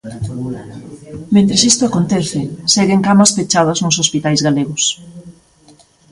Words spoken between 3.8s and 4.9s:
nos hospitais galegos.